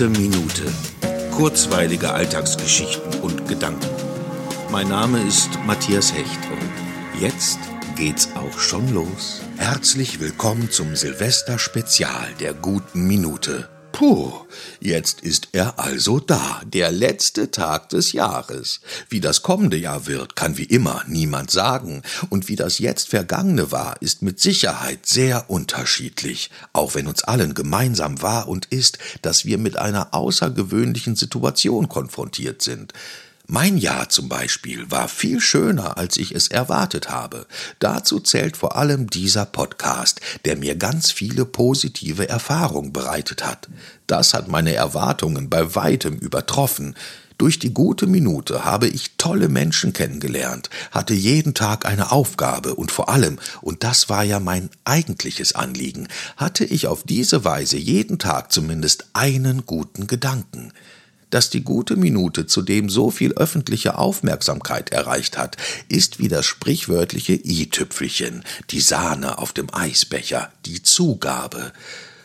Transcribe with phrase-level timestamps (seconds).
[0.00, 0.62] Gute Minute.
[1.30, 3.86] Kurzweilige Alltagsgeschichten und Gedanken.
[4.72, 7.58] Mein Name ist Matthias Hecht und jetzt
[7.96, 9.42] geht's auch schon los.
[9.58, 13.68] Herzlich willkommen zum Silvester-Spezial der Guten Minute.
[14.00, 14.32] Puh,
[14.80, 18.80] jetzt ist er also da, der letzte Tag des Jahres.
[19.10, 22.00] Wie das kommende Jahr wird, kann wie immer niemand sagen,
[22.30, 27.52] und wie das jetzt vergangene war, ist mit Sicherheit sehr unterschiedlich, auch wenn uns allen
[27.52, 32.94] gemeinsam war und ist, dass wir mit einer außergewöhnlichen Situation konfrontiert sind.
[33.52, 37.48] Mein Jahr zum Beispiel war viel schöner, als ich es erwartet habe.
[37.80, 43.68] Dazu zählt vor allem dieser Podcast, der mir ganz viele positive Erfahrungen bereitet hat.
[44.06, 46.94] Das hat meine Erwartungen bei weitem übertroffen.
[47.38, 52.92] Durch die gute Minute habe ich tolle Menschen kennengelernt, hatte jeden Tag eine Aufgabe und
[52.92, 58.20] vor allem, und das war ja mein eigentliches Anliegen, hatte ich auf diese Weise jeden
[58.20, 60.72] Tag zumindest einen guten Gedanken
[61.30, 65.56] dass die gute Minute zudem so viel öffentliche Aufmerksamkeit erreicht hat,
[65.88, 71.72] ist wie das sprichwörtliche i-Tüpfelchen, die Sahne auf dem Eisbecher, die Zugabe.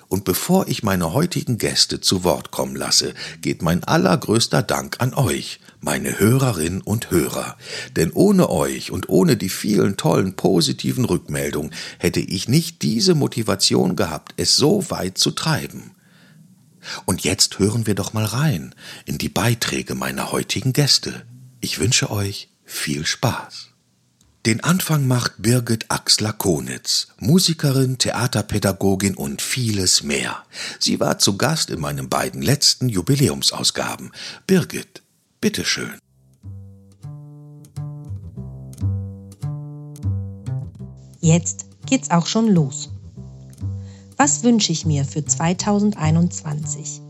[0.07, 5.13] Und bevor ich meine heutigen Gäste zu Wort kommen lasse, geht mein allergrößter Dank an
[5.13, 7.57] euch, meine Hörerinnen und Hörer.
[7.95, 13.95] Denn ohne euch und ohne die vielen tollen positiven Rückmeldungen hätte ich nicht diese Motivation
[13.95, 15.94] gehabt, es so weit zu treiben.
[17.05, 21.25] Und jetzt hören wir doch mal rein in die Beiträge meiner heutigen Gäste.
[21.61, 23.69] Ich wünsche euch viel Spaß.
[24.45, 30.43] Den Anfang macht Birgit Axler-Konitz, Musikerin, Theaterpädagogin und vieles mehr.
[30.79, 34.11] Sie war zu Gast in meinen beiden letzten Jubiläumsausgaben.
[34.45, 35.01] Birgit,
[35.41, 35.97] bitteschön.
[41.21, 42.91] Jetzt geht's auch schon los.
[44.17, 47.01] Was wünsche ich mir für 2021?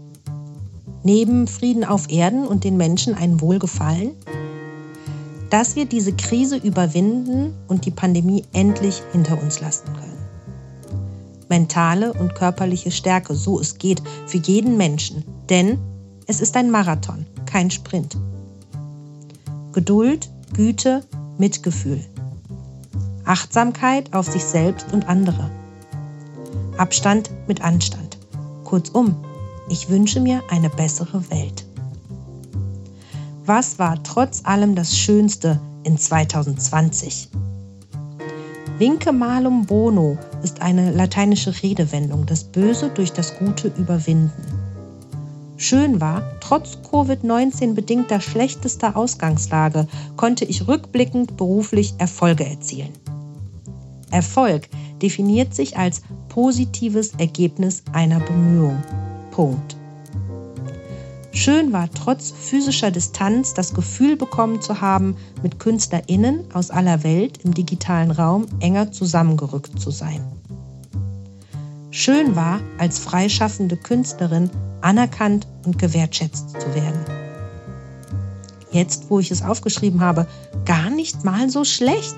[1.03, 4.11] Neben Frieden auf Erden und den Menschen ein Wohlgefallen?
[5.51, 10.17] Dass wir diese Krise überwinden und die Pandemie endlich hinter uns lassen können.
[11.47, 15.23] Mentale und körperliche Stärke, so es geht, für jeden Menschen.
[15.47, 15.77] Denn
[16.25, 18.17] es ist ein Marathon, kein Sprint.
[19.73, 21.03] Geduld, Güte,
[21.37, 22.03] Mitgefühl.
[23.25, 25.51] Achtsamkeit auf sich selbst und andere
[26.77, 28.17] Abstand mit Anstand.
[28.65, 29.15] Kurzum,
[29.69, 31.65] ich wünsche mir eine bessere Welt.
[33.45, 37.29] Was war trotz allem das Schönste in 2020?
[38.77, 44.33] Vince malum bono ist eine lateinische Redewendung, das Böse durch das Gute überwinden.
[45.55, 49.87] Schön war, trotz Covid-19 bedingter schlechtester Ausgangslage
[50.17, 52.91] konnte ich rückblickend beruflich Erfolge erzielen.
[54.11, 54.67] Erfolg
[55.05, 58.81] definiert sich als positives Ergebnis einer Bemühung.
[59.29, 59.75] Punkt.
[61.31, 67.37] Schön war trotz physischer Distanz das Gefühl bekommen zu haben, mit KünstlerInnen aus aller Welt
[67.43, 70.21] im digitalen Raum enger zusammengerückt zu sein.
[71.91, 74.49] Schön war, als freischaffende Künstlerin
[74.81, 76.99] anerkannt und gewertschätzt zu werden.
[78.71, 80.25] Jetzt, wo ich es aufgeschrieben habe,
[80.65, 82.15] gar nicht mal so schlecht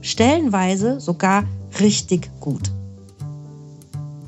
[0.00, 1.44] stellenweise sogar
[1.80, 2.70] richtig gut.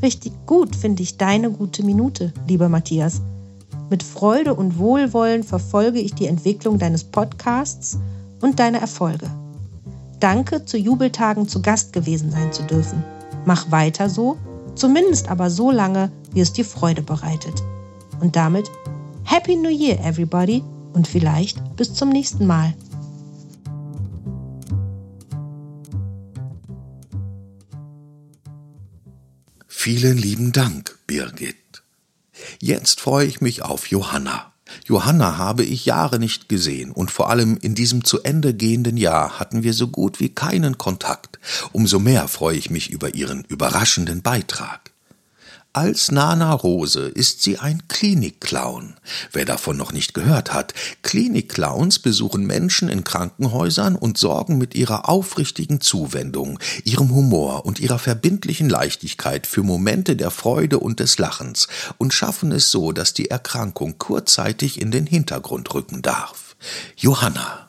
[0.03, 3.23] Richtig gut finde ich deine gute Minute, lieber Matthias.
[3.91, 7.99] Mit Freude und Wohlwollen verfolge ich die Entwicklung deines Podcasts
[8.41, 9.31] und deine Erfolge.
[10.21, 13.05] Danke, zu Jubeltagen zu Gast gewesen sein zu dürfen.
[13.45, 14.37] Mach weiter so,
[14.75, 17.63] zumindest aber so lange, wie es dir Freude bereitet.
[18.21, 18.71] Und damit
[19.25, 20.63] Happy New Year, everybody,
[20.93, 22.73] und vielleicht bis zum nächsten Mal.
[29.85, 31.83] Vielen lieben Dank, Birgit.
[32.59, 34.55] Jetzt freue ich mich auf Johanna.
[34.87, 39.39] Johanna habe ich Jahre nicht gesehen und vor allem in diesem zu Ende gehenden Jahr
[39.39, 41.39] hatten wir so gut wie keinen Kontakt.
[41.73, 44.94] Umso mehr freue ich mich über ihren überraschenden Beitrag.
[45.77, 48.95] Als Nana Rose ist sie ein Klinikclown.
[49.33, 50.73] Wer davon noch nicht gehört hat,
[51.03, 57.99] Klinikclowns besuchen Menschen in Krankenhäusern und sorgen mit ihrer aufrichtigen Zuwendung, ihrem Humor und ihrer
[57.99, 61.67] verbindlichen Leichtigkeit für Momente der Freude und des Lachens
[61.99, 66.55] und schaffen es so, dass die Erkrankung kurzzeitig in den Hintergrund rücken darf.
[66.97, 67.69] Johanna.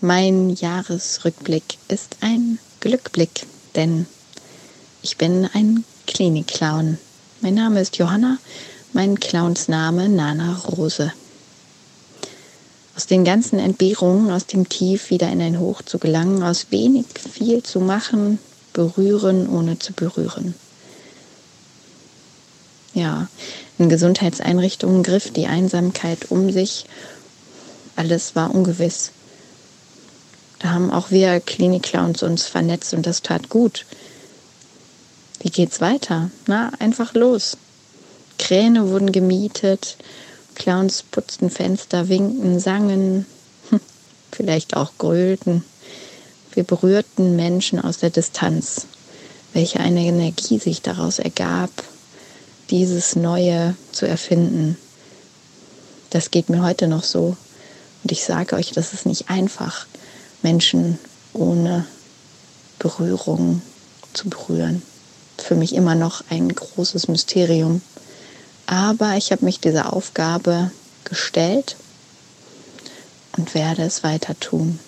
[0.00, 3.46] Mein Jahresrückblick ist ein Glückblick,
[3.76, 4.06] denn
[5.02, 6.98] ich bin ein Klinik-Clown.
[7.40, 8.38] Mein Name ist Johanna,
[8.92, 11.12] mein Clownsname Nana Rose.
[12.96, 17.06] Aus den ganzen Entbehrungen, aus dem Tief wieder in ein Hoch zu gelangen, aus wenig
[17.18, 18.38] viel zu machen,
[18.72, 20.54] berühren ohne zu berühren.
[22.94, 23.28] Ja,
[23.76, 26.86] in Gesundheitseinrichtungen griff die Einsamkeit um sich.
[27.96, 29.10] Alles war ungewiss.
[30.58, 33.84] Da haben auch wir Klinik-Clowns uns vernetzt und das tat gut.
[35.46, 36.32] Wie geht's weiter?
[36.48, 37.56] Na, einfach los.
[38.36, 39.96] Kräne wurden gemietet,
[40.56, 43.26] Clowns putzten Fenster, winkten, sangen,
[43.70, 43.78] hm,
[44.32, 45.62] vielleicht auch grölten.
[46.52, 48.86] Wir berührten Menschen aus der Distanz.
[49.52, 51.70] Welche eine Energie sich daraus ergab,
[52.70, 54.76] dieses Neue zu erfinden.
[56.10, 57.36] Das geht mir heute noch so.
[58.02, 59.86] Und ich sage euch, das ist nicht einfach,
[60.42, 60.98] Menschen
[61.32, 61.86] ohne
[62.80, 63.62] Berührung
[64.12, 64.82] zu berühren.
[65.38, 67.82] Für mich immer noch ein großes Mysterium.
[68.66, 70.70] Aber ich habe mich dieser Aufgabe
[71.04, 71.76] gestellt
[73.36, 74.80] und werde es weiter tun.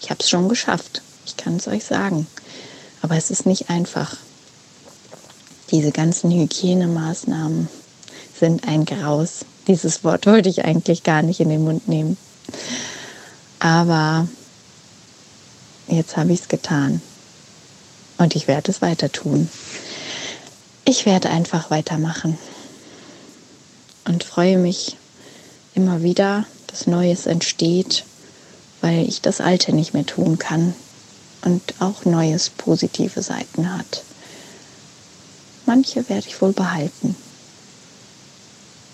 [0.00, 2.26] Ich habe es schon geschafft, ich kann es euch sagen.
[3.02, 4.16] Aber es ist nicht einfach.
[5.70, 7.68] Diese ganzen Hygienemaßnahmen
[8.38, 9.44] sind ein Graus.
[9.66, 12.16] Dieses Wort wollte ich eigentlich gar nicht in den Mund nehmen.
[13.58, 14.28] Aber
[15.88, 17.00] jetzt habe ich es getan.
[18.18, 19.48] Und ich werde es weiter tun.
[20.84, 22.38] Ich werde einfach weitermachen
[24.04, 24.96] und freue mich
[25.74, 28.04] immer wieder, dass Neues entsteht,
[28.80, 30.74] weil ich das Alte nicht mehr tun kann
[31.42, 34.04] und auch Neues positive Seiten hat.
[35.66, 37.16] Manche werde ich wohl behalten.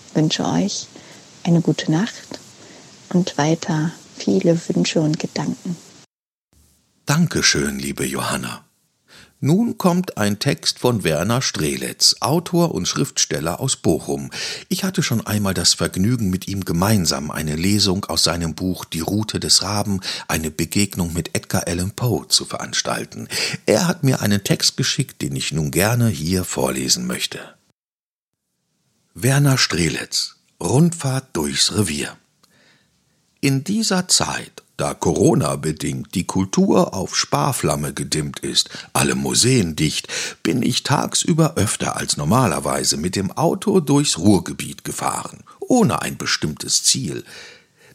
[0.07, 0.87] Ich wünsche euch
[1.43, 2.39] eine gute Nacht
[3.09, 5.75] und weiter viele Wünsche und Gedanken.
[7.05, 8.63] Dankeschön, liebe Johanna.
[9.43, 14.29] Nun kommt ein Text von Werner Strelitz, Autor und Schriftsteller aus Bochum.
[14.69, 18.99] Ich hatte schon einmal das Vergnügen, mit ihm gemeinsam eine Lesung aus seinem Buch Die
[18.99, 23.27] Route des Raben, eine Begegnung mit Edgar Allan Poe zu veranstalten.
[23.65, 27.39] Er hat mir einen Text geschickt, den ich nun gerne hier vorlesen möchte.
[29.15, 32.15] Werner Strelitz Rundfahrt durchs Revier
[33.39, 40.07] In dieser Zeit da Corona-bedingt die Kultur auf Sparflamme gedimmt ist, alle Museen dicht,
[40.43, 46.83] bin ich tagsüber öfter als normalerweise mit dem Auto durchs Ruhrgebiet gefahren, ohne ein bestimmtes
[46.83, 47.23] Ziel.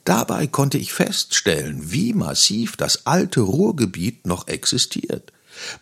[0.05, 5.33] Dabei konnte ich feststellen, wie massiv das alte Ruhrgebiet noch existiert.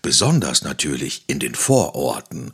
[0.00, 2.52] Besonders natürlich in den Vororten,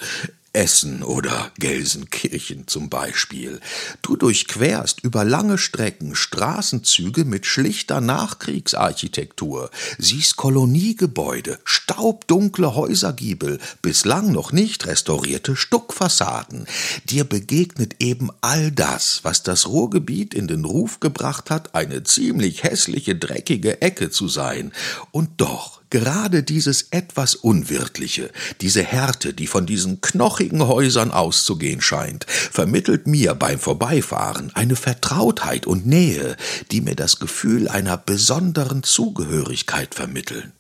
[0.53, 3.61] Essen oder Gelsenkirchen zum Beispiel.
[4.03, 14.51] Du durchquerst über lange Strecken Straßenzüge mit schlichter Nachkriegsarchitektur, siehst Koloniegebäude, staubdunkle Häusergiebel, bislang noch
[14.51, 16.67] nicht restaurierte Stuckfassaden.
[17.05, 22.65] Dir begegnet eben all das, was das Ruhrgebiet in den Ruf gebracht hat, eine ziemlich
[22.65, 24.73] hässliche, dreckige Ecke zu sein.
[25.13, 32.27] Und doch Gerade dieses etwas Unwirtliche, diese Härte, die von diesen knochigen Häusern auszugehen scheint,
[32.29, 36.37] vermittelt mir beim Vorbeifahren eine Vertrautheit und Nähe,
[36.71, 40.53] die mir das Gefühl einer besonderen Zugehörigkeit vermitteln.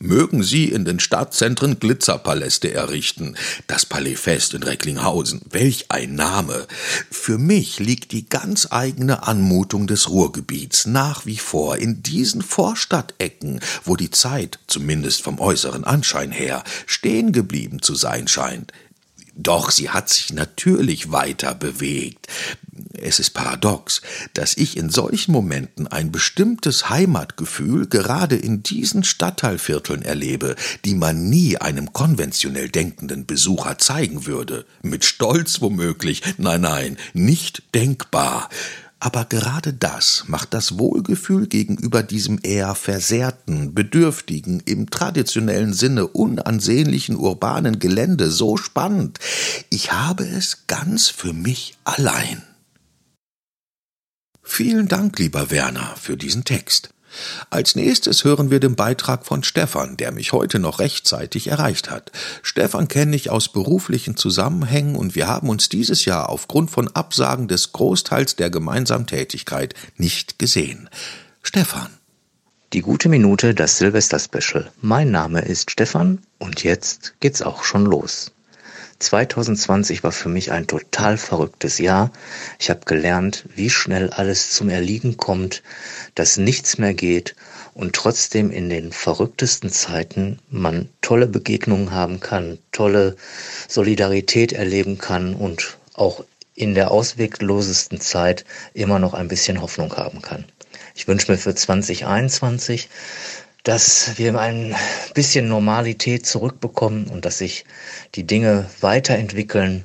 [0.00, 3.34] Mögen Sie in den Stadtzentren Glitzerpaläste errichten.
[3.66, 5.40] Das Palais Fest in Recklinghausen.
[5.50, 6.68] Welch ein Name.
[7.10, 13.58] Für mich liegt die ganz eigene Anmutung des Ruhrgebiets nach wie vor in diesen Vorstadtecken,
[13.82, 18.72] wo die Zeit, zumindest vom äußeren Anschein her, stehen geblieben zu sein scheint.
[19.40, 22.26] Doch sie hat sich natürlich weiter bewegt.
[22.92, 24.02] Es ist paradox,
[24.34, 31.28] dass ich in solchen Momenten ein bestimmtes Heimatgefühl gerade in diesen Stadtteilvierteln erlebe, die man
[31.28, 34.66] nie einem konventionell denkenden Besucher zeigen würde.
[34.82, 36.22] Mit Stolz womöglich.
[36.38, 38.48] Nein, nein, nicht denkbar.
[39.00, 47.16] Aber gerade das macht das Wohlgefühl gegenüber diesem eher versehrten, bedürftigen, im traditionellen Sinne unansehnlichen
[47.16, 49.20] urbanen Gelände so spannend.
[49.70, 52.42] Ich habe es ganz für mich allein.
[54.42, 56.90] Vielen Dank, lieber Werner, für diesen Text.
[57.50, 62.12] Als nächstes hören wir den Beitrag von Stefan, der mich heute noch rechtzeitig erreicht hat.
[62.42, 67.48] Stefan kenne ich aus beruflichen Zusammenhängen und wir haben uns dieses Jahr aufgrund von Absagen
[67.48, 70.88] des Großteils der gemeinsamen Tätigkeit nicht gesehen.
[71.42, 71.88] Stefan.
[72.74, 74.70] Die gute Minute, das Silvester-Special.
[74.82, 78.30] Mein Name ist Stefan und jetzt geht's auch schon los.
[78.98, 82.10] 2020 war für mich ein total verrücktes Jahr.
[82.58, 85.62] Ich habe gelernt, wie schnell alles zum Erliegen kommt,
[86.14, 87.36] dass nichts mehr geht
[87.74, 93.14] und trotzdem in den verrücktesten Zeiten man tolle Begegnungen haben kann, tolle
[93.68, 96.24] Solidarität erleben kann und auch
[96.54, 100.44] in der ausweglosesten Zeit immer noch ein bisschen Hoffnung haben kann.
[100.96, 102.88] Ich wünsche mir für 2021
[103.68, 104.74] dass wir ein
[105.12, 107.66] bisschen Normalität zurückbekommen und dass sich
[108.14, 109.84] die Dinge weiterentwickeln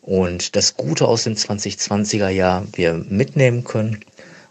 [0.00, 4.02] und das Gute aus dem 2020er Jahr wir mitnehmen können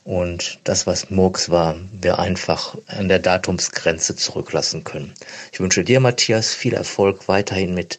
[0.03, 5.11] und das, was Murks war, wir einfach an der Datumsgrenze zurücklassen können.
[5.51, 7.97] Ich wünsche dir, Matthias, viel Erfolg weiterhin mit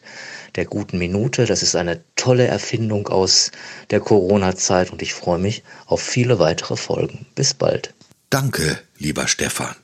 [0.55, 1.45] der guten Minute.
[1.45, 3.51] Das ist eine tolle Erfindung aus
[3.89, 7.25] der Corona-Zeit und ich freue mich auf viele weitere Folgen.
[7.35, 7.93] Bis bald.
[8.29, 9.75] Danke, lieber Stefan.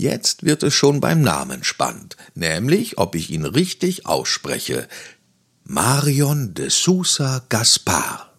[0.00, 4.86] Jetzt wird es schon beim Namen spannend, nämlich ob ich ihn richtig ausspreche.
[5.64, 8.32] Marion de Sousa Gaspar.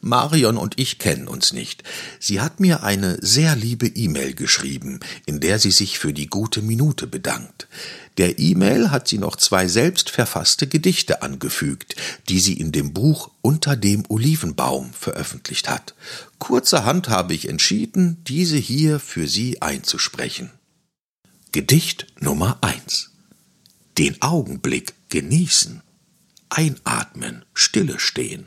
[0.00, 1.82] Marion und ich kennen uns nicht.
[2.18, 6.62] Sie hat mir eine sehr liebe E-Mail geschrieben, in der sie sich für die gute
[6.62, 7.68] Minute bedankt.
[8.16, 11.94] Der E-Mail hat sie noch zwei selbst verfasste Gedichte angefügt,
[12.30, 15.94] die sie in dem Buch Unter dem Olivenbaum veröffentlicht hat.
[16.38, 20.52] Kurzerhand habe ich entschieden, diese hier für Sie einzusprechen.
[21.52, 23.12] Gedicht Nummer eins.
[23.98, 25.82] Den Augenblick genießen.
[26.48, 28.46] Einatmen, stille stehen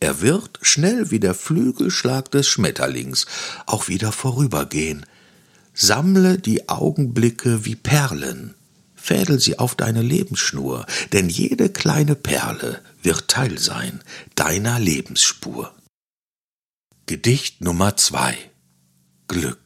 [0.00, 3.26] er wird, schnell wie der Flügelschlag des Schmetterlings,
[3.64, 5.06] auch wieder vorübergehen.
[5.72, 8.54] Sammle die Augenblicke wie Perlen,
[8.94, 14.00] fädel sie auf deine Lebensschnur, denn jede kleine Perle wird Teil sein
[14.34, 15.74] deiner Lebensspur.
[17.06, 18.36] Gedicht Nummer zwei
[19.28, 19.58] Glück.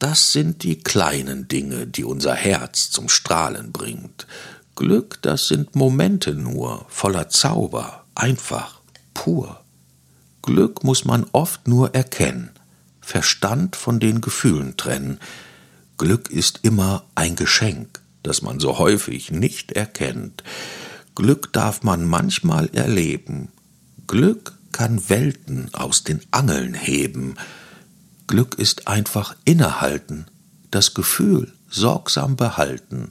[0.00, 4.26] Das sind die kleinen Dinge, die unser Herz zum Strahlen bringt.
[4.74, 8.80] Glück, das sind Momente nur, voller Zauber, einfach,
[9.12, 9.60] pur.
[10.40, 12.48] Glück muss man oft nur erkennen,
[13.02, 15.20] Verstand von den Gefühlen trennen.
[15.98, 20.42] Glück ist immer ein Geschenk, das man so häufig nicht erkennt.
[21.14, 23.48] Glück darf man manchmal erleben.
[24.06, 27.34] Glück kann Welten aus den Angeln heben.
[28.30, 30.26] Glück ist einfach innehalten,
[30.70, 33.08] das Gefühl sorgsam behalten.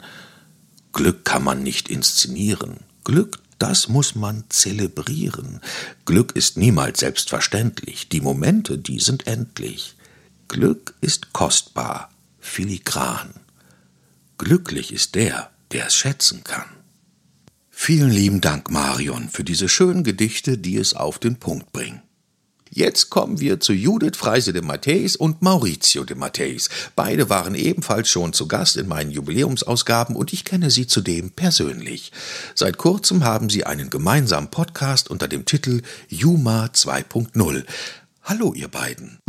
[0.94, 2.78] Glück kann man nicht inszenieren.
[3.04, 5.60] Glück das muss man zelebrieren.
[6.06, 8.08] Glück ist niemals selbstverständlich.
[8.08, 9.98] Die Momente, die sind endlich.
[10.48, 12.10] Glück ist kostbar,
[12.40, 13.34] filigran.
[14.38, 16.70] Glücklich ist der, der es schätzen kann.
[17.70, 22.04] Vielen lieben Dank, Marion, für diese schönen Gedichte, die es auf den Punkt bringen.
[22.70, 26.70] Jetzt kommen wir zu Judith Freise de Matthäus und Maurizio de Matthäus.
[26.96, 32.12] Beide waren ebenfalls schon zu Gast in meinen Jubiläumsausgaben und ich kenne sie zudem persönlich.
[32.56, 37.66] Seit kurzem haben sie einen gemeinsamen Podcast unter dem Titel Juma 2.0.
[38.24, 39.20] Hallo, ihr beiden.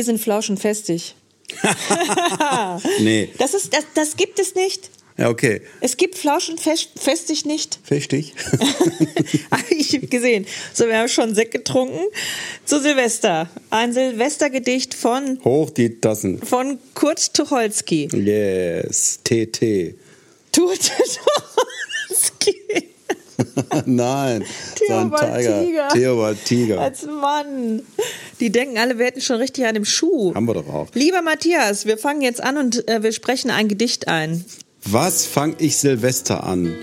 [0.00, 1.14] Hier sind Flauschen festig.
[3.00, 3.28] nee.
[3.36, 4.88] Das, ist, das, das gibt es nicht.
[5.18, 5.60] Ja, okay.
[5.82, 7.78] Es gibt Flauschen festig nicht.
[7.84, 8.32] Festig?
[9.68, 10.46] ich habe gesehen.
[10.72, 12.00] So, wir haben schon Sekt getrunken.
[12.64, 13.50] Zu Silvester.
[13.68, 15.38] Ein Silvestergedicht von.
[15.44, 16.40] Hoch die Tassen.
[16.40, 18.08] Von Kurt Tucholsky.
[18.10, 19.20] Yes.
[19.22, 19.96] TT.
[20.50, 22.56] Kurt Tucholsky.
[23.86, 24.44] Nein,
[24.76, 25.88] Theobald Tiger.
[25.88, 26.80] Theobald Tiger.
[26.80, 27.82] Als Mann.
[28.40, 30.34] Die denken alle, wir hätten schon richtig an dem Schuh.
[30.34, 30.88] Haben wir doch auch.
[30.94, 34.44] Lieber Matthias, wir fangen jetzt an und äh, wir sprechen ein Gedicht ein.
[34.84, 36.74] Was fang ich Silvester an?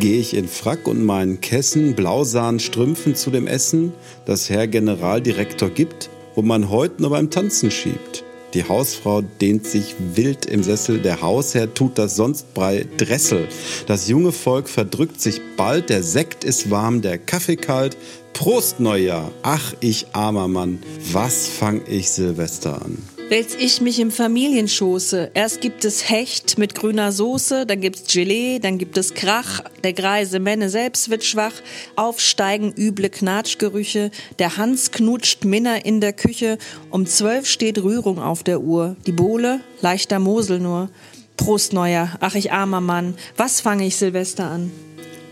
[0.00, 3.92] Gehe ich in Frack und meinen Kessen, Blausahn, Strümpfen zu dem Essen,
[4.26, 8.24] das Herr Generaldirektor gibt, wo man heute nur beim Tanzen schiebt?
[8.54, 13.48] Die Hausfrau dehnt sich wild im Sessel, der Hausherr tut das sonst bei Dressel.
[13.86, 17.96] Das junge Volk verdrückt sich bald, der Sekt ist warm, der Kaffee kalt.
[18.32, 19.32] Prost Neujahr!
[19.42, 20.80] Ach, ich armer Mann,
[21.12, 22.98] was fang ich Silvester an?
[23.30, 25.30] Wälz ich mich im Familienschoße.
[25.32, 29.62] Erst gibt es Hecht mit grüner Soße, dann gibt's Gelee, dann gibt es Krach.
[29.82, 31.54] Der greise Menne selbst wird schwach.
[31.96, 34.10] Aufsteigen üble Knatschgerüche.
[34.38, 36.58] Der Hans knutscht Minner in der Küche.
[36.90, 38.94] Um zwölf steht Rührung auf der Uhr.
[39.06, 40.90] Die Bohle, leichter Mosel nur.
[41.38, 44.70] Prost Neuer, ach ich armer Mann, was fange ich Silvester an?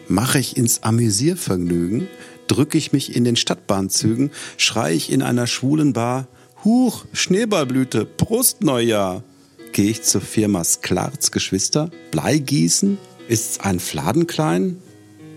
[0.09, 2.09] Mach ich ins Amüsiervergnügen?
[2.49, 4.31] Drück ich mich in den Stadtbahnzügen?
[4.57, 6.27] Schrei ich in einer schwulen Bar?
[6.65, 9.25] Huch, Schneeballblüte, Brustneujahr.
[9.73, 11.91] Gehe ich zur Firma Sklarz Geschwister?
[12.13, 12.99] Bleigießen?
[13.27, 14.81] Ist's ein Fladenklein?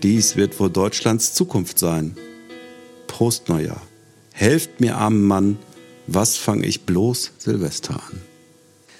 [0.04, 2.16] Dies wird wohl Deutschlands Zukunft sein.
[3.08, 3.82] Prost Neujahr.
[4.32, 5.58] Helft mir, armen Mann,
[6.06, 8.20] was fang ich bloß Silvester an?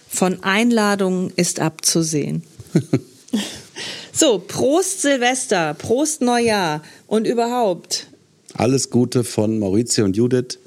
[0.08, 2.42] Von Einladungen ist abzusehen.
[4.12, 8.08] so, Prost Silvester, Prost Neujahr und überhaupt.
[8.54, 10.58] Alles Gute von Maurizio und Judith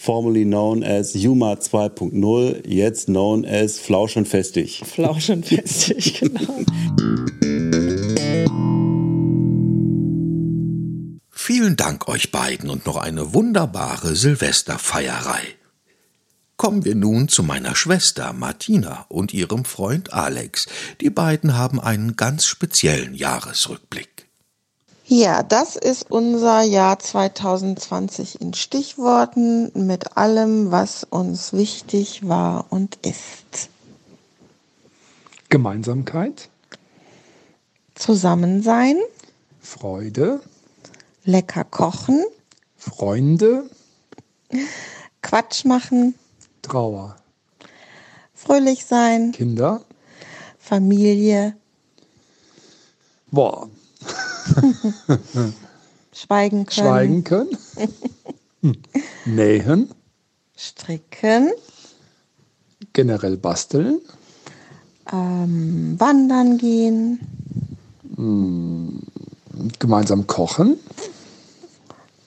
[0.00, 4.82] formerly known as Juma 2.0, jetzt known as Flausch und Festig.
[4.84, 6.64] Flausch und Festig, genau.
[11.30, 15.42] Vielen Dank euch beiden und noch eine wunderbare Silvesterfeierei.
[16.56, 20.66] Kommen wir nun zu meiner Schwester Martina und ihrem Freund Alex.
[21.00, 24.19] Die beiden haben einen ganz speziellen Jahresrückblick.
[25.12, 32.94] Ja, das ist unser Jahr 2020 in Stichworten mit allem, was uns wichtig war und
[33.04, 33.70] ist.
[35.48, 36.48] Gemeinsamkeit,
[37.96, 38.98] Zusammensein,
[39.60, 40.42] Freude,
[41.24, 42.24] lecker kochen,
[42.76, 43.68] Freunde,
[45.22, 46.14] Quatsch machen,
[46.62, 47.16] Trauer,
[48.32, 49.82] fröhlich sein, Kinder,
[50.60, 51.56] Familie,
[53.32, 53.68] boah,
[56.12, 57.56] schweigen können, schweigen können,
[59.24, 59.90] nähen,
[60.56, 61.50] stricken,
[62.92, 64.00] generell basteln,
[65.12, 67.20] ähm, wandern gehen,
[69.78, 70.76] gemeinsam kochen,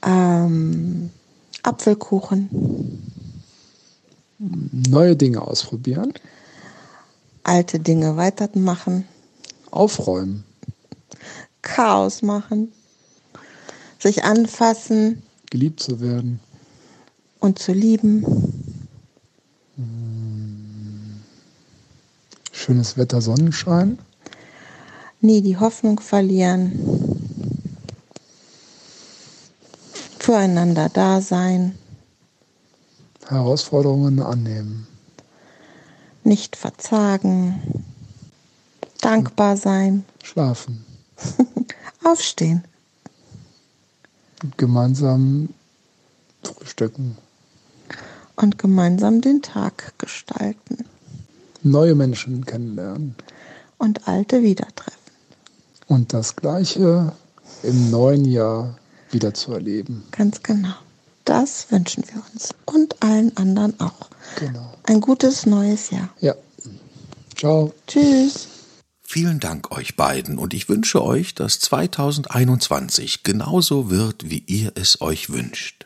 [0.05, 1.09] ähm,
[1.61, 2.49] Apfelkuchen,
[4.89, 6.13] neue Dinge ausprobieren,
[7.43, 9.07] alte Dinge weitermachen,
[9.71, 10.43] aufräumen,
[11.63, 12.71] Chaos machen,
[13.97, 15.23] sich anfassen.
[15.49, 16.39] Geliebt zu werden,
[17.39, 18.23] und zu lieben,
[22.51, 23.99] schönes Wetter, Sonnenschein,
[25.19, 26.71] nie die Hoffnung verlieren,
[30.19, 31.77] füreinander da sein,
[33.27, 34.87] Herausforderungen annehmen,
[36.23, 37.83] nicht verzagen,
[39.01, 40.85] dankbar sein, schlafen,
[42.03, 42.63] aufstehen,
[44.43, 45.49] und gemeinsam
[46.43, 47.17] frühstücken,
[48.35, 50.85] und gemeinsam den Tag gestalten
[51.63, 53.15] neue Menschen kennenlernen
[53.77, 54.97] und alte wieder treffen.
[55.87, 57.13] und das Gleiche
[57.61, 58.77] im neuen Jahr
[59.11, 60.03] wieder zu erleben.
[60.11, 60.73] Ganz genau.
[61.25, 64.09] Das wünschen wir uns und allen anderen auch.
[64.39, 64.73] Genau.
[64.83, 66.09] Ein gutes neues Jahr.
[66.19, 66.35] Ja.
[67.37, 67.71] Ciao.
[67.87, 68.47] Tschüss.
[69.13, 75.01] Vielen Dank euch beiden und ich wünsche euch, dass 2021 genauso wird, wie ihr es
[75.01, 75.85] euch wünscht.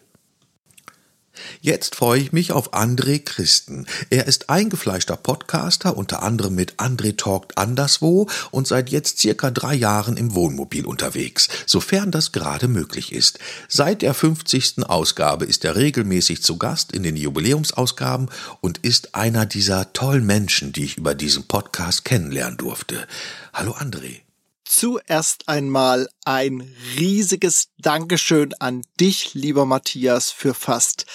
[1.61, 3.85] Jetzt freue ich mich auf André Christen.
[4.09, 9.75] Er ist eingefleischter Podcaster, unter anderem mit André Talkt Anderswo und seit jetzt circa drei
[9.75, 13.39] Jahren im Wohnmobil unterwegs, sofern das gerade möglich ist.
[13.67, 14.85] Seit der 50.
[14.87, 18.29] Ausgabe ist er regelmäßig zu Gast in den Jubiläumsausgaben
[18.61, 23.07] und ist einer dieser tollen Menschen, die ich über diesen Podcast kennenlernen durfte.
[23.53, 24.26] Hallo André.
[24.69, 31.05] Zuerst einmal ein riesiges Dankeschön an dich, lieber Matthias, für fast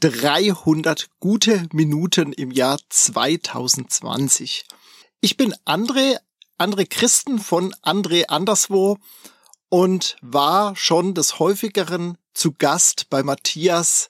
[0.00, 4.64] 300 gute Minuten im Jahr 2020.
[5.20, 6.16] Ich bin André,
[6.58, 8.96] André Christen von André Anderswo
[9.68, 14.08] und war schon des häufigeren zu Gast bei Matthias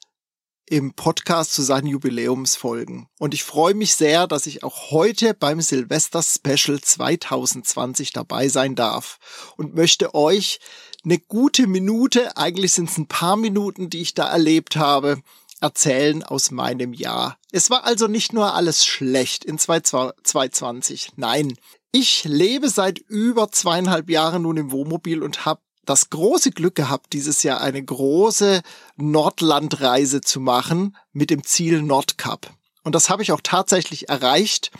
[0.73, 3.07] im Podcast zu seinen Jubiläumsfolgen.
[3.19, 8.75] Und ich freue mich sehr, dass ich auch heute beim Silvester Special 2020 dabei sein
[8.75, 9.19] darf
[9.59, 10.61] und möchte euch
[11.05, 15.21] eine gute Minute, eigentlich sind es ein paar Minuten, die ich da erlebt habe,
[15.61, 17.37] erzählen aus meinem Jahr.
[17.51, 21.11] Es war also nicht nur alles schlecht in 2020.
[21.17, 21.53] Nein,
[21.91, 27.12] ich lebe seit über zweieinhalb Jahren nun im Wohnmobil und habe das große Glück gehabt,
[27.12, 28.62] dieses Jahr eine große
[28.97, 32.55] Nordlandreise zu machen mit dem Ziel Nordkap.
[32.85, 34.71] Und das habe ich auch tatsächlich erreicht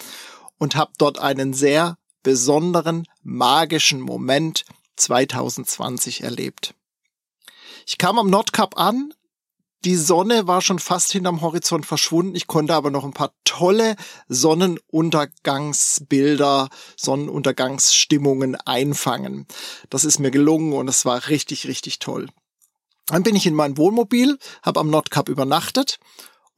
[0.59, 4.65] und habe dort einen sehr besonderen, magischen Moment
[4.97, 6.75] 2020 erlebt.
[7.87, 9.13] Ich kam am Nordkap an,
[9.85, 12.37] die Sonne war schon fast hinterm Horizont verschwunden.
[12.37, 13.97] Ich konnte aber noch ein paar tolle
[14.29, 19.47] Sonnenuntergangsbilder, Sonnenuntergangsstimmungen einfangen.
[19.91, 22.29] Das ist mir gelungen und es war richtig, richtig toll.
[23.07, 25.99] Dann bin ich in mein Wohnmobil, habe am Nordkap übernachtet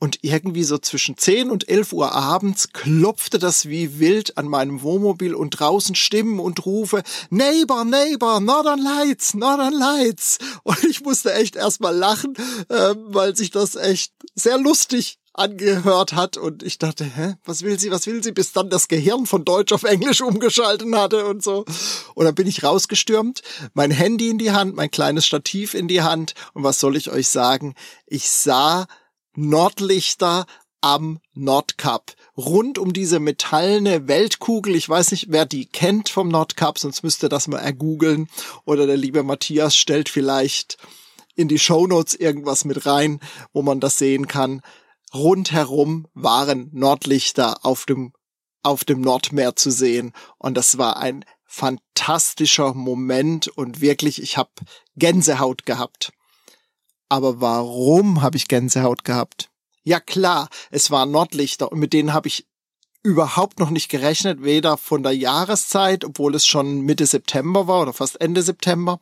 [0.00, 4.82] und irgendwie so zwischen 10 und 11 Uhr abends klopfte das wie wild an meinem
[4.82, 10.38] Wohnmobil und draußen Stimmen und Rufe, Neighbor, Neighbor, Northern Lights, Northern Lights.
[10.62, 12.34] Und ich musste echt erstmal lachen,
[12.68, 17.78] äh, weil sich das echt sehr lustig angehört hat und ich dachte, hä, was will
[17.78, 21.42] sie, was will sie, bis dann das Gehirn von Deutsch auf Englisch umgeschalten hatte und
[21.42, 21.64] so.
[22.14, 23.42] Und dann bin ich rausgestürmt,
[23.74, 27.10] mein Handy in die Hand, mein kleines Stativ in die Hand und was soll ich
[27.10, 27.74] euch sagen?
[28.06, 28.86] Ich sah
[29.36, 30.46] Nordlichter
[30.80, 32.14] am Nordkap.
[32.36, 34.76] Rund um diese metallene Weltkugel.
[34.76, 38.28] Ich weiß nicht, wer die kennt vom Nordkap, sonst müsste das mal ergoogeln.
[38.66, 40.76] Oder der liebe Matthias stellt vielleicht
[41.34, 43.20] in die Shownotes irgendwas mit rein,
[43.52, 44.60] wo man das sehen kann.
[45.14, 48.12] Rundherum waren Nordlichter auf dem,
[48.62, 50.12] auf dem Nordmeer zu sehen.
[50.38, 54.50] Und das war ein fantastischer Moment und wirklich, ich habe
[54.96, 56.12] Gänsehaut gehabt.
[57.14, 59.48] Aber warum habe ich Gänsehaut gehabt?
[59.84, 62.48] Ja klar, es waren Nordlichter und mit denen habe ich
[63.04, 67.92] überhaupt noch nicht gerechnet, weder von der Jahreszeit, obwohl es schon Mitte September war oder
[67.92, 68.98] fast Ende September.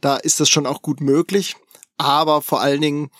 [0.00, 1.54] Da ist das schon auch gut möglich.
[1.96, 3.10] Aber vor allen Dingen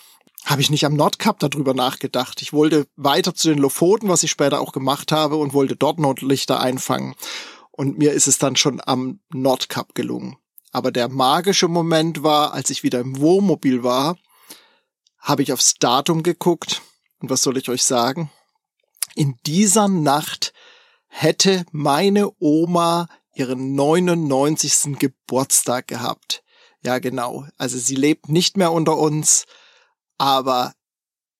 [0.43, 2.41] habe ich nicht am Nordkap darüber nachgedacht.
[2.41, 5.97] Ich wollte weiter zu den Lofoten, was ich später auch gemacht habe, und wollte dort
[5.97, 7.15] Nordlichter einfangen.
[7.71, 10.35] Und mir ist es dann schon am Nordkap gelungen.
[10.73, 14.17] Aber der magische Moment war, als ich wieder im Wohnmobil war,
[15.25, 16.81] habe ich aufs Datum geguckt.
[17.19, 18.31] Und was soll ich euch sagen?
[19.15, 20.53] In dieser Nacht
[21.07, 24.97] hätte meine Oma ihren 99.
[24.97, 26.43] Geburtstag gehabt.
[26.83, 27.45] Ja, genau.
[27.57, 29.45] Also sie lebt nicht mehr unter uns
[30.17, 30.73] aber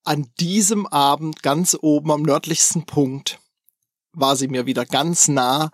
[0.04, 3.40] an diesem Abend ganz oben am nördlichsten Punkt
[4.14, 5.72] war sie mir wieder ganz nah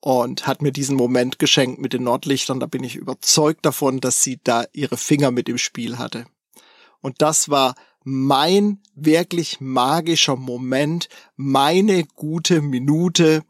[0.00, 2.60] und hat mir diesen Moment geschenkt mit den Nordlichtern.
[2.60, 6.26] Da bin ich überzeugt davon, dass sie da ihre Finger mit im Spiel hatte.
[7.04, 13.44] Und das war mein wirklich magischer Moment, meine gute Minute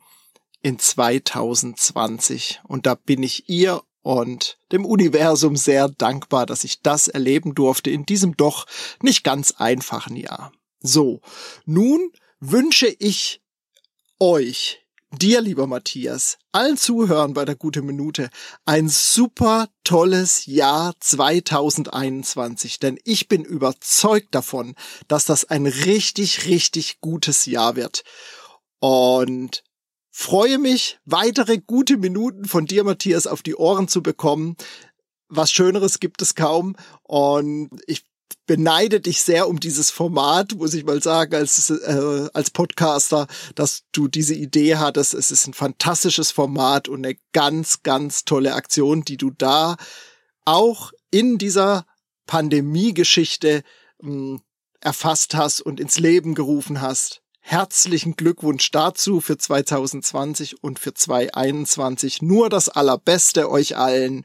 [0.60, 2.62] in 2020.
[2.64, 7.90] Und da bin ich ihr und dem Universum sehr dankbar, dass ich das erleben durfte
[7.90, 8.66] in diesem doch
[9.00, 10.50] nicht ganz einfachen Jahr.
[10.80, 11.20] So,
[11.64, 13.40] nun wünsche ich
[14.18, 14.83] euch,
[15.18, 18.30] dir lieber Matthias, allen Zuhörern bei der Gute Minute
[18.64, 24.74] ein super tolles Jahr 2021, denn ich bin überzeugt davon,
[25.08, 28.04] dass das ein richtig, richtig gutes Jahr wird.
[28.78, 29.62] Und
[30.10, 34.56] freue mich, weitere gute Minuten von dir, Matthias, auf die Ohren zu bekommen.
[35.28, 36.76] Was Schöneres gibt es kaum.
[37.02, 38.04] Und ich
[38.46, 43.84] beneide dich sehr um dieses Format, muss ich mal sagen, als, äh, als Podcaster, dass
[43.92, 45.14] du diese Idee hattest.
[45.14, 49.76] Es ist ein fantastisches Format und eine ganz, ganz tolle Aktion, die du da
[50.44, 51.86] auch in dieser
[52.26, 53.62] Pandemie-Geschichte
[54.00, 54.40] hm,
[54.80, 57.22] erfasst hast und ins Leben gerufen hast.
[57.40, 62.22] Herzlichen Glückwunsch dazu für 2020 und für 2021.
[62.22, 64.24] Nur das Allerbeste euch allen.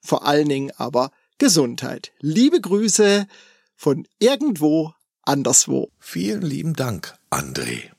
[0.00, 2.12] Vor allen Dingen aber Gesundheit.
[2.20, 3.26] Liebe Grüße
[3.74, 5.90] von irgendwo anderswo.
[5.98, 7.90] Vielen lieben Dank, André.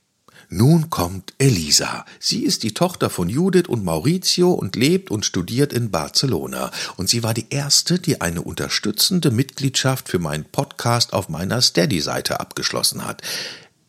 [0.50, 2.06] Nun kommt Elisa.
[2.19, 6.71] Sie ist die Tochter von Judith und Maurizio und lebt und studiert in Barcelona.
[6.95, 12.39] Und sie war die erste, die eine unterstützende Mitgliedschaft für meinen Podcast auf meiner Steady-Seite
[12.39, 13.21] abgeschlossen hat.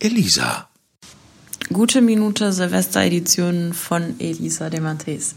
[0.00, 0.68] Elisa.
[1.72, 5.36] Gute Minute Silvesteredition von Elisa de Mates.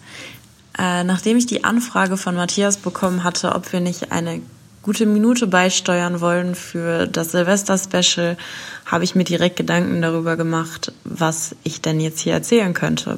[0.77, 4.41] Äh, nachdem ich die Anfrage von Matthias bekommen hatte, ob wir nicht eine
[4.81, 8.37] gute Minute beisteuern wollen für das Silvester-Special,
[8.85, 13.17] habe ich mir direkt Gedanken darüber gemacht, was ich denn jetzt hier erzählen könnte.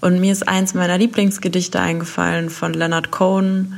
[0.00, 3.74] Und mir ist eins meiner Lieblingsgedichte eingefallen von Leonard Cohen,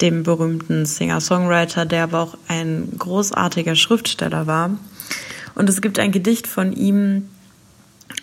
[0.00, 4.70] dem berühmten Singer-Songwriter, der aber auch ein großartiger Schriftsteller war.
[5.54, 7.28] Und es gibt ein Gedicht von ihm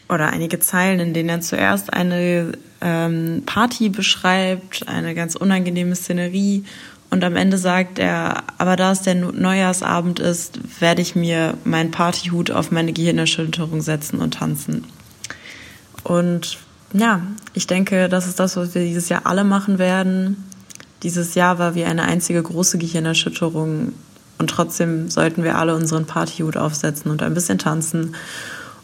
[0.10, 6.64] oder einige Zeilen, in denen er zuerst eine ähm, Party beschreibt, eine ganz unangenehme Szenerie.
[7.10, 11.92] Und am Ende sagt er, aber da es der Neujahrsabend ist, werde ich mir meinen
[11.92, 14.86] Partyhut auf meine Gehirnerschütterung setzen und tanzen.
[16.04, 16.58] Und
[16.94, 17.22] ja,
[17.54, 20.44] ich denke, das ist das, was wir dieses Jahr alle machen werden.
[21.04, 23.94] Dieses Jahr war wie eine einzige große Gehirnerschütterung
[24.38, 28.16] und trotzdem sollten wir alle unseren Partyhut aufsetzen und ein bisschen tanzen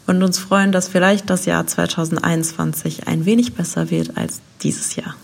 [0.06, 5.16] und uns freuen, dass vielleicht das Jahr 2021 ein wenig besser wird als dieses Jahr.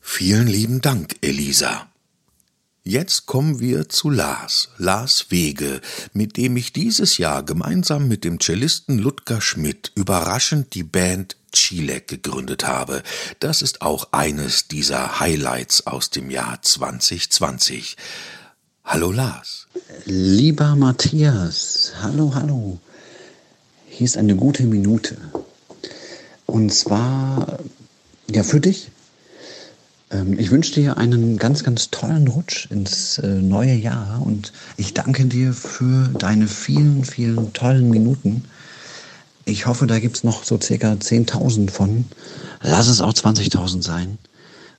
[0.00, 1.86] Vielen lieben Dank, Elisa.
[2.84, 5.80] Jetzt kommen wir zu Lars, Lars Wege,
[6.12, 12.08] mit dem ich dieses Jahr gemeinsam mit dem Cellisten Ludger Schmidt überraschend die Band Chilek
[12.08, 13.04] gegründet habe.
[13.38, 17.96] Das ist auch eines dieser Highlights aus dem Jahr 2020.
[18.84, 19.68] Hallo Lars.
[20.04, 22.80] Lieber Matthias, hallo, hallo.
[24.02, 25.16] Ist eine gute Minute.
[26.44, 27.60] Und zwar,
[28.28, 28.90] ja, für dich.
[30.10, 34.92] Ähm, ich wünsche dir einen ganz, ganz tollen Rutsch ins äh, neue Jahr und ich
[34.92, 38.42] danke dir für deine vielen, vielen tollen Minuten.
[39.44, 42.04] Ich hoffe, da gibt es noch so circa 10.000 von.
[42.60, 44.18] Lass es auch 20.000 sein.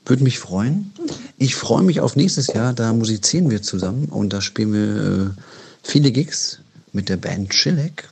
[0.06, 0.92] Würde mich freuen.
[1.38, 2.74] Ich freue mich auf nächstes Jahr.
[2.74, 5.30] Da musizieren wir zusammen und da spielen wir äh,
[5.82, 6.60] viele Gigs
[6.92, 8.10] mit der Band Chilek.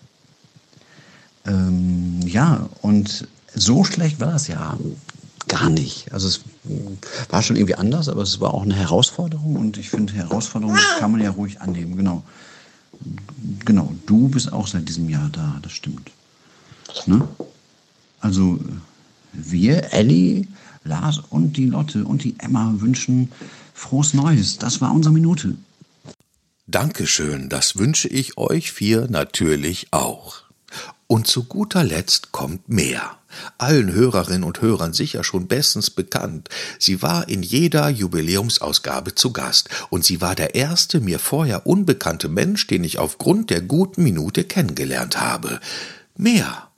[1.46, 4.78] Ähm, ja, und so schlecht war das ja
[5.48, 6.12] gar nicht.
[6.14, 6.42] Also es
[7.30, 11.12] war schon irgendwie anders, aber es war auch eine Herausforderung und ich finde, Herausforderungen kann
[11.12, 11.98] man ja ruhig annehmen.
[11.98, 12.24] Genau.
[13.66, 16.12] Genau, du bist auch seit diesem Jahr da, das stimmt.
[17.08, 17.28] Ne?
[18.20, 18.60] Also
[19.34, 20.48] wir, Ellie,
[20.84, 23.32] Lars und die Lotte und die Emma wünschen
[23.74, 24.58] frohes Neues.
[24.58, 25.56] Das war unsere Minute.
[26.68, 30.44] Dankeschön, das wünsche ich euch vier natürlich auch.
[31.12, 33.20] Und zu guter Letzt kommt mehr.
[33.58, 36.48] Allen Hörerinnen und Hörern sicher schon bestens bekannt.
[36.80, 42.30] Sie war in jeder Jubiläumsausgabe zu Gast und sie war der erste mir vorher unbekannte
[42.30, 45.60] Mensch, den ich aufgrund der guten Minute kennengelernt habe.
[46.16, 46.72] Mehr.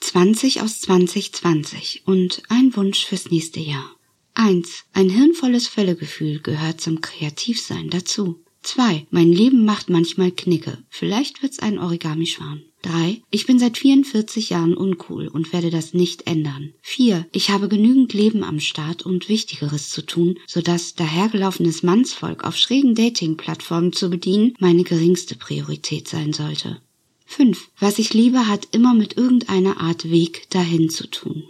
[0.00, 3.94] 20 aus 2020 und ein Wunsch fürs nächste Jahr.
[4.34, 4.68] 1.
[4.92, 8.42] Ein hirnvolles Völlegefühl gehört zum Kreativsein dazu.
[8.62, 9.06] 2.
[9.10, 10.78] Mein Leben macht manchmal Knicke.
[10.88, 12.64] Vielleicht wird's ein Origami-Schwan.
[12.82, 13.22] 3.
[13.30, 16.74] Ich bin seit 44 Jahren uncool und werde das nicht ändern.
[16.82, 17.26] 4.
[17.32, 22.94] Ich habe genügend Leben am Start und Wichtigeres zu tun, sodass dahergelaufenes Mannsvolk auf schrägen
[22.94, 26.80] Dating-Plattformen zu bedienen meine geringste Priorität sein sollte.
[27.26, 27.70] 5.
[27.78, 31.44] Was ich liebe, hat immer mit irgendeiner Art Weg dahin zu tun.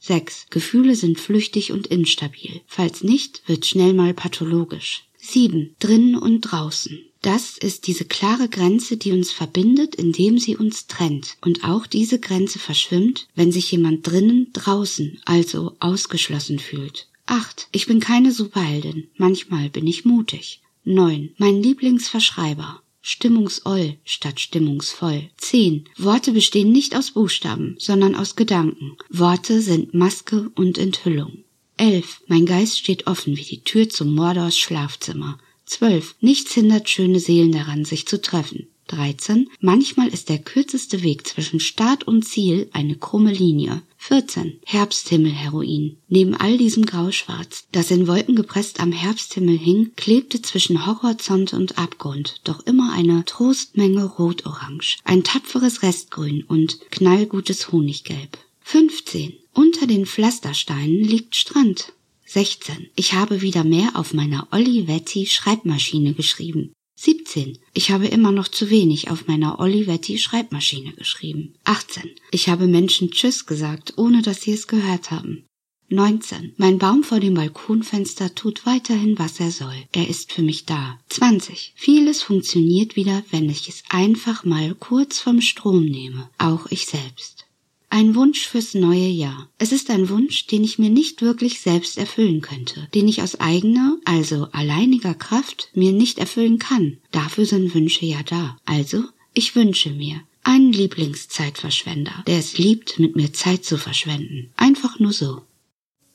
[0.00, 0.46] 6.
[0.48, 2.62] Gefühle sind flüchtig und instabil.
[2.66, 5.04] Falls nicht, wird schnell mal pathologisch.
[5.18, 5.74] 7.
[5.80, 7.00] Drinnen und draußen.
[7.22, 11.36] Das ist diese klare Grenze, die uns verbindet, indem sie uns trennt.
[11.40, 17.08] Und auch diese Grenze verschwimmt, wenn sich jemand drinnen, draußen, also ausgeschlossen fühlt.
[17.26, 17.68] 8.
[17.72, 19.08] Ich bin keine Superheldin.
[19.16, 20.62] Manchmal bin ich mutig.
[20.84, 21.34] 9.
[21.36, 22.82] Mein Lieblingsverschreiber.
[23.00, 25.30] Stimmungsoll statt stimmungsvoll.
[25.36, 25.84] 10.
[25.98, 28.96] Worte bestehen nicht aus Buchstaben, sondern aus Gedanken.
[29.08, 31.44] Worte sind Maske und Enthüllung.
[31.76, 32.22] 11.
[32.26, 35.38] Mein Geist steht offen wie die Tür zum Mordors Schlafzimmer.
[35.68, 36.16] 12.
[36.20, 38.68] Nichts hindert schöne Seelen daran, sich zu treffen.
[38.88, 39.48] 13.
[39.60, 43.82] Manchmal ist der kürzeste Weg zwischen Start und Ziel eine krumme Linie.
[43.98, 44.60] 14.
[44.64, 45.98] Herbsthimmelheroin.
[46.08, 51.76] Neben all diesem Grauschwarz, das in Wolken gepresst am Herbsthimmel hing, klebte zwischen Horizont und
[51.78, 58.38] Abgrund doch immer eine Trostmenge Rot-Orange, ein tapferes Restgrün und knallgutes Honiggelb.
[58.62, 59.34] 15.
[59.52, 61.92] Unter den Pflastersteinen liegt Strand.
[62.28, 62.90] 16.
[62.94, 66.74] Ich habe wieder mehr auf meiner Olivetti Schreibmaschine geschrieben.
[66.96, 67.56] 17.
[67.72, 71.54] Ich habe immer noch zu wenig auf meiner Olivetti Schreibmaschine geschrieben.
[71.64, 72.10] 18.
[72.30, 75.46] Ich habe Menschen Tschüss gesagt, ohne dass sie es gehört haben.
[75.88, 76.52] 19.
[76.58, 79.86] Mein Baum vor dem Balkonfenster tut weiterhin, was er soll.
[79.92, 81.00] Er ist für mich da.
[81.08, 81.72] 20.
[81.76, 86.28] Vieles funktioniert wieder, wenn ich es einfach mal kurz vom Strom nehme.
[86.36, 87.46] Auch ich selbst.
[87.90, 89.48] Ein Wunsch fürs neue Jahr.
[89.56, 93.40] Es ist ein Wunsch, den ich mir nicht wirklich selbst erfüllen könnte, den ich aus
[93.40, 96.98] eigener, also alleiniger Kraft mir nicht erfüllen kann.
[97.12, 98.58] Dafür sind Wünsche ja da.
[98.66, 104.50] Also, ich wünsche mir einen Lieblingszeitverschwender, der es liebt, mit mir Zeit zu verschwenden.
[104.56, 105.42] Einfach nur so.